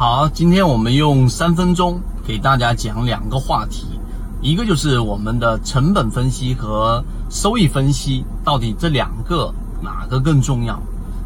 [0.00, 3.86] 好，今天我们用三分钟给大家讲两个话题，
[4.40, 9.52] 一个就是我们的成本分析和收益分析，到底这两个
[9.82, 10.80] 哪个更重要？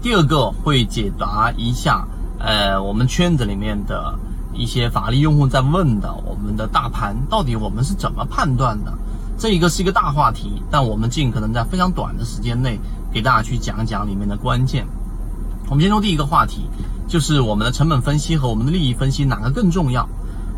[0.00, 2.06] 第二个会解答一下，
[2.38, 4.16] 呃，我们圈子里面的
[4.54, 8.92] 一些法律用户在问的，我们的大盘到底我们是怎么判断的？
[9.36, 12.78] 这一个是一个大话题，但我们尽可能在非常短的时间内
[13.12, 14.86] 给大家去讲讲里面的关键。
[15.68, 16.68] 我们先说第一个话题。
[17.10, 20.08] 就是我们的成本分析和我们的利益分析哪个更重要？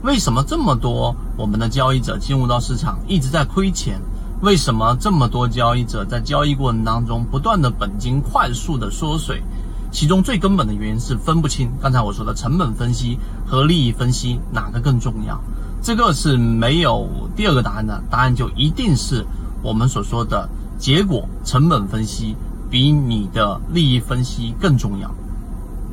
[0.02, 3.98] 为什么这么多我们的交易者进入到市场一直在亏钱？
[4.42, 9.42] 为什么这么多交易者在交易过程当中不断的本金快速的缩水？
[9.90, 15.40] 其中最根本的原因是分不清刚才我说的成本分析和利益分析哪个更重要？
[15.80, 19.24] 这个是没有第二个答案的，答案就一定是
[19.62, 20.46] 我们所说的
[20.78, 22.36] 结果成本分析
[22.68, 25.10] 比你的利益分析更重要。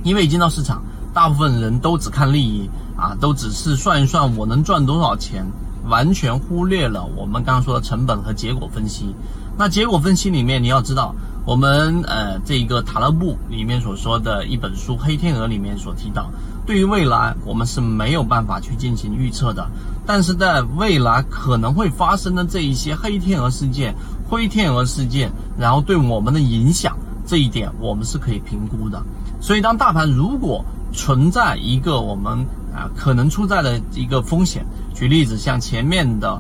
[0.04, 0.82] 因为一进到市场，
[1.14, 5.46] 大部分人都只看利益啊，都只是算一算我能赚多少钱，
[5.88, 9.14] 完全忽略了我们刚刚说的成本和结果分析。
[9.58, 11.14] 那结果分析里面，你要知道，
[11.46, 16.32] 我们呃这一个塔勒布里面所说的一本书《黑天鹅》里面所提到，
[16.66, 19.70] 对于未来我们是没有办法去进行预测的，
[20.06, 23.94] 但是在未来可能会发生的这一些黑天鹅事件、
[24.30, 26.98] 灰天鹅事件，然后对我们的影响。
[27.26, 29.00] 这一点我们是可以评估的，
[29.40, 32.40] 所以当大盘如果存在一个我们
[32.74, 36.40] 啊可能出在的一个风险，举例子像前面的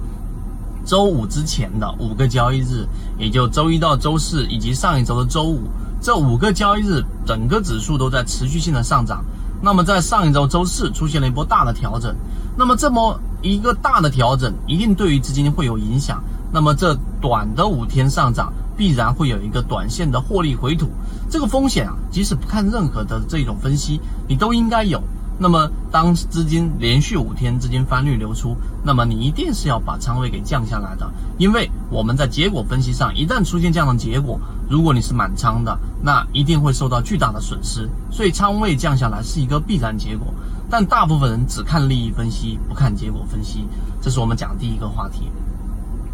[0.85, 2.85] 周五之前的五个交易日，
[3.17, 5.61] 也就周一到周四以及上一周的周五，
[6.01, 9.23] 这五个交易日整个指数都在持续性的上涨，
[9.61, 12.15] 那么在上一周周四出现了一波大的调整，
[12.57, 18.51] 那么这么一个大的调整一定对于资金会有影响，那么这短的五天上涨。
[18.79, 20.87] 必然会有一个短线的获利回吐，
[21.29, 25.03] 这个风险啊，即使不看任何的这种分析，你都应该有。
[25.37, 34.39] 那么，当资金连续五天资金翻绿流出，那么你一定是要把仓位给降下来的，因为我们在结果分析上，一旦出现这样的结果，
[34.69, 37.89] 如果你是满仓的，那一定会受到巨大的损失。
[38.09, 40.33] 所以，仓位降下来是一个必然结果。
[40.69, 43.65] 但大部分人只看利益分析，不看结果分析，
[44.01, 45.29] 这是我们讲第一个话题。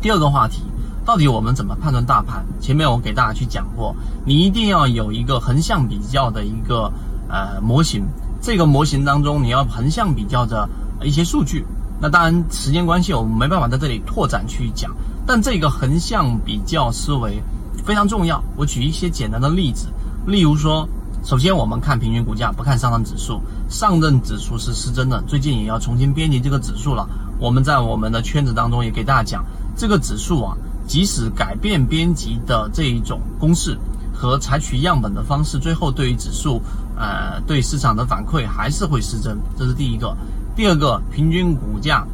[0.01, 0.63] 第二个话题。
[1.05, 2.43] 到底我们怎么判断大盘？
[2.59, 3.95] 前面我给大家去讲过，
[4.25, 6.91] 你一定要有一个横向比较的一个
[7.29, 8.03] 呃模型。
[8.41, 10.67] 这个模型当中，你要横向比较着
[11.03, 11.63] 一些数据。
[12.01, 14.91] 那当然，时间关系，我们没办法在这里拓展去讲。
[15.27, 17.41] 但这个横向比较思维
[17.83, 18.43] 非常重要。
[18.55, 19.87] 我举一些简单的例子，
[20.25, 20.87] 例如说，
[21.23, 23.39] 首先我们看平均股价，不看上证指数。
[23.69, 27.07] 上证指数是失真的，最近也要重新编辑这个指数了。
[27.39, 29.45] 我们在我们的圈子当中也给大家讲，
[29.77, 30.57] 这个指数啊。
[30.87, 33.77] 即使改变编辑的这一种公式
[34.13, 36.61] 和采取样本的方式，最后对于指数，
[36.95, 40.15] 呃，对市场的反馈还是会失真，这是第一个。
[40.55, 42.05] 第二个，平均股价，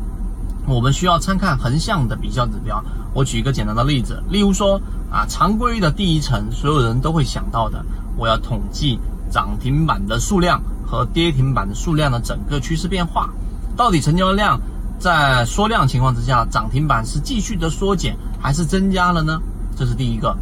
[0.65, 2.83] 我们需要参看横向的比较指标。
[3.13, 4.81] 我举一个简单的例子，例如说
[5.11, 7.85] 啊，常规的第一层，所有人都会想到的，
[8.17, 8.97] 我要统计
[9.29, 13.29] 涨停板的数量和跌停板的数量的整个趋势变化，
[13.75, 14.59] 到底成交量
[15.01, 18.15] 在缩量情况之下，涨停板是继续的缩减。
[18.43, 19.39] 还是增加了呢？
[19.77, 20.35] 这是第一个，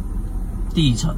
[0.74, 1.14] 第一层。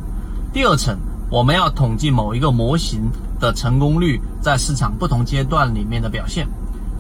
[0.53, 0.99] 第二层，
[1.31, 3.09] 我们要统计某一个模型
[3.39, 6.49] 的成功率在市场不同阶段里面的表现。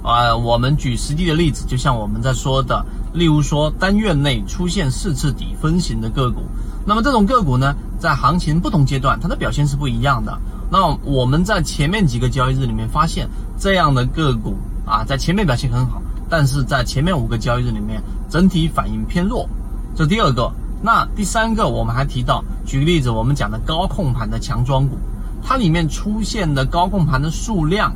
[0.04, 6.42] 啊，我们举实际的例子，就像我们在说的，例如说单月内出现四次底分型的个股，
[6.84, 10.36] 那么这种个股呢，在行情不同阶段，它的表现是不一样的。
[10.70, 16.01] 那我们在前面几个交易日里面发现，这样的个股啊，在前面表现很好，
[16.32, 19.46] 但是在前面五个交易日里面，整体反应偏弱。
[19.94, 20.50] 这第二个，
[20.82, 24.96] 那第三个，我们还提到，举个例子，我们讲的高控盘的强庄股，
[25.44, 27.92] 它里面出现的高控盘的数量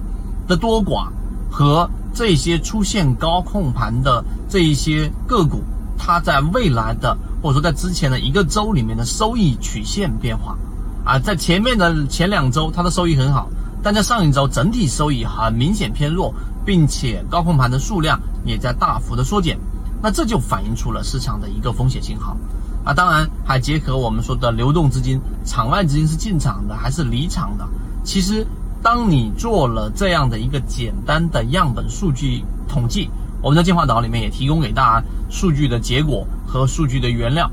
[0.47, 1.09] 的多寡，
[1.51, 5.63] 和这些出现高控盘的这一些个股，
[5.97, 10.59] 它在未来的或者说在之前的一个周里面的收益曲线变化，
[11.07, 13.49] 啊，在前面的前两周它的收益很好，
[13.87, 16.35] 但在上一周整体收益很明显偏弱，
[16.65, 19.57] 并且高控盘的数量也在大幅的缩减。
[20.03, 22.37] 那这就反映出了市场的一个风险信号，
[22.85, 27.65] 啊，当然还结合我们说的流动资金，场外资金是进场的还是离场的？
[28.03, 28.45] 其实，
[28.83, 33.09] 当你做了这样的一个简单的样本数据统计，
[33.41, 37.49] 我们在进化岛里面也提供给大家数据的结果和数据的原料，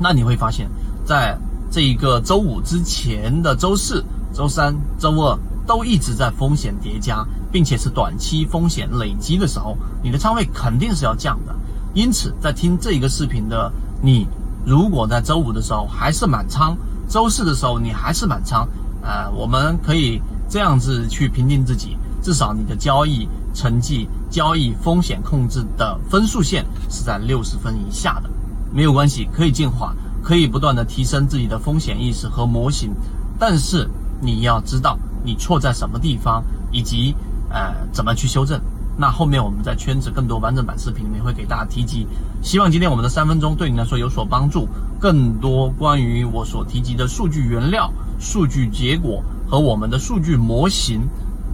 [0.00, 0.68] 那你会发现，
[1.04, 1.38] 在
[1.70, 4.04] 这一个周五之前的周四、
[4.36, 5.38] 周三、周二。
[5.66, 11.52] 都一直在风险叠加，并且是短期风险累积的时候，你的仓位肯定是要降的。
[11.92, 13.68] 因此，在听这一个视频的
[14.00, 14.28] 你，
[14.64, 16.76] 如果在周五的时候还是满仓，
[17.08, 18.64] 周四的时候你还是满仓，
[19.02, 28.30] 呃，我们可以这样子去评定自己，至少你的交易成绩、交易风险控制的分数线是在六十分以下的，
[28.72, 29.92] 没有关系，可以进化，
[30.22, 32.92] 可以不断的提升自己的风险意识和模型，
[33.36, 33.90] 但是
[34.20, 37.14] 你要知道你错在什么地方，以及
[37.50, 38.60] 呃怎么去修正。
[38.98, 42.06] 那后面我们在圈子更多完整版视频里面会给大家提及，
[42.42, 44.66] 希望今天我们的三分钟对你来说有所帮助。
[44.98, 51.06] 更多关于我所提及的数据原料、数据结果和我们的数据模型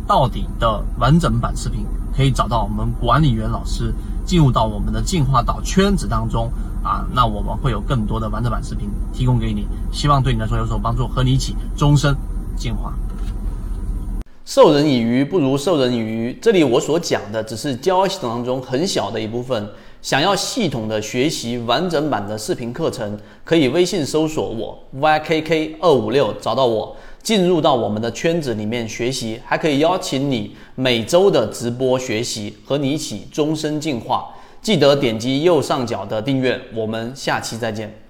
[0.06, 1.84] 到底的完整版视频，
[2.16, 3.92] 可以找到我们管理员老师，
[4.24, 6.48] 进入到我们的进化岛圈子当中
[6.84, 7.04] 啊。
[7.12, 12.16] 那我们会有更多的完整版视频提供给你，希望对你来说有所帮助，和你一起终身
[12.56, 12.92] 进化。
[14.44, 16.36] 授人以鱼不如授人以渔。
[16.42, 19.68] 这里我所讲的只是交易系统当中很小的一部分。
[20.02, 34.34] 想要系统的学习完整版的视频课程，可以微信搜索我 ykk 二五六，找到我，进入到我们的圈子里面学习，还可以邀请你每周的直播学习，和你一起终身进化。
[34.60, 38.01] 记得点击右上角的订阅，我们下期再见。